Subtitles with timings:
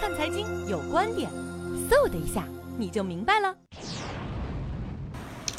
[0.00, 1.28] 看财经有观点，
[1.90, 2.44] 嗖的一下
[2.76, 3.52] 你就明白了。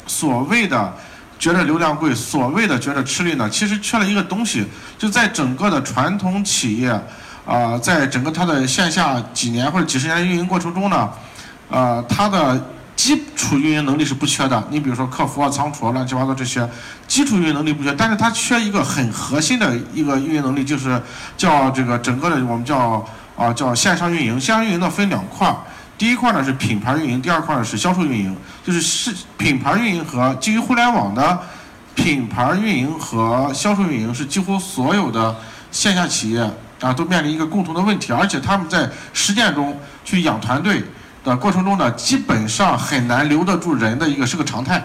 [0.06, 0.94] 所谓的
[1.38, 4.64] 觉得流量贵，所谓的觉得吃力呢，其实缺了一个东西，
[4.96, 6.90] 就在整个的传统企业，
[7.44, 11.10] 啊，在整个它的线下几年或者几十年的运营过程中呢，
[11.68, 12.58] 呃，它的
[12.96, 14.66] 基础运营能力是不缺的。
[14.70, 16.66] 你比如说客服啊、仓储啊、乱七八糟这些
[17.06, 20.98] 基础运营能力不缺，但是它缺一个很核心的一个运营能力，就是
[21.36, 23.06] 叫这个整个的我们叫
[23.40, 24.38] 啊叫线上运营。
[24.38, 25.56] 线上运营呢分两块儿。
[25.96, 31.38] 第一块呢是品牌运营，第二块呢是销售运营，就是是品牌运营和基于互联网的
[31.94, 35.34] 品牌运营和销售运营是几乎所有的
[35.70, 40.82] 线下企业啊都面临一个共同的问题，而且他们在实践中去养团队
[41.22, 44.82] 的过程中呢，基本上很难留得住人的一个是个常态，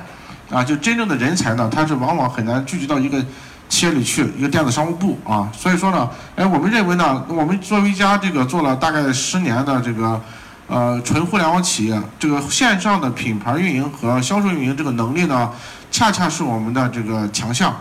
[0.49, 3.23] 啊，就真正的人才呢，他是往往很难聚集到一个
[3.69, 10.21] 企业里去，一个电子商务部啊，所以说呢，哎，我们认为呢，我们作为一家这个做了大概十年的这个。
[10.67, 15.51] 呃，纯互联网企业这个线上的品牌运营和销售运营这个能力呢，
[15.91, 17.71] 恰恰是我们的这个强项，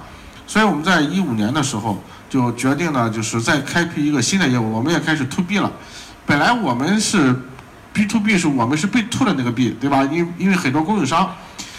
[0.46, 5.72] 所以我们在一五年的时候就决定呢，就是再开辟一个新的业务，我们也开始 to B 了。
[6.26, 7.34] 本来我们是
[7.94, 10.06] B to B，是我们是被 to 的那个 B，对吧？
[10.12, 11.34] 因因为很多供应商，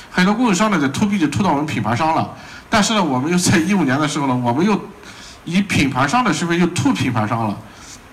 [0.09, 2.33] 很多供应商呢在 to B 就 to 到我们品牌商了，
[2.69, 4.79] 但是呢，我们又在一五年的时候呢，我们又
[5.43, 7.57] 以品牌商的身份又 to 品牌商了。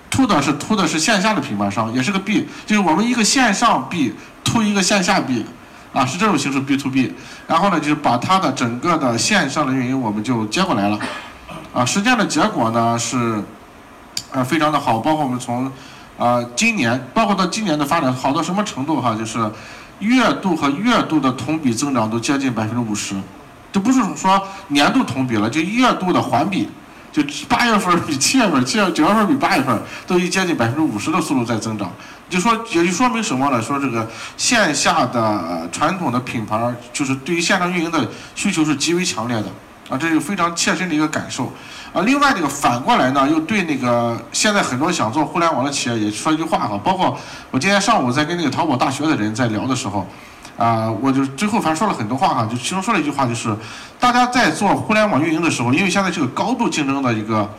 [0.09, 5.43] to 的是 to 的是线下的品牌商，也是个 B，就是我们一个线上 B，to 一个线下 B，
[5.91, 7.11] 啊，是这种形式 B to B。
[7.47, 10.99] 然后呢，就是把它的整个的线上的运营我们就接过来了，
[11.73, 13.43] 啊，实践的结果呢是，
[14.31, 14.99] 呃，非常的好。
[14.99, 15.71] 包括我们从，
[16.17, 19.51] 呃，今年，包括到今年的发展好到什么程度哈，就是
[19.97, 23.15] 月度和月度的同比增长都接近百分之五十，
[23.73, 26.69] 这不是说年度同比了，就月度的环比。
[27.11, 31.91] 就八月份比七月份，七月九月份比八月份都以接近百分之五十的速度在增长，
[32.27, 33.61] 就说也就说明什么呢？
[33.61, 39.45] 说这个线下的传统的品牌，就是对于线上运营的需求是极为强烈的
[39.89, 41.53] 啊，这是非常切身的一个感受
[41.93, 42.01] 啊。
[42.01, 47.15] 另外这个反过来呢，又对那个现在很多想做互联网的企业也说一句话哈，包括
[47.51, 50.07] 我今天上午在跟那个淘宝大学的人在聊的时候。
[50.57, 53.55] 啊，我就最后反正说了很多话哈，就其中说了一句话，就是
[53.99, 57.49] 大家在做互联网运营的时候，因为现在是个高度竞争的一个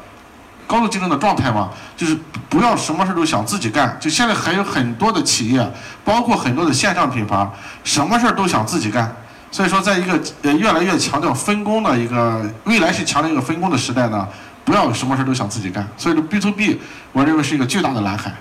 [0.66, 2.16] 高度竞争的状态嘛，就是
[2.49, 3.97] 不要什么事都想自己干。
[4.00, 5.72] 就现在还有很多的企业，
[6.05, 7.47] 包括很多的线上品牌，
[7.82, 9.15] 什么事都想自己干。
[9.50, 14.26] 所以说，在一个呃越来越强调分工的一个未来是强调一个分工的时代呢，
[14.65, 15.87] 不要什么事都想自己干。
[15.97, 16.81] 所以说，B to B，
[17.12, 18.32] 我认为是一个巨大的蓝海。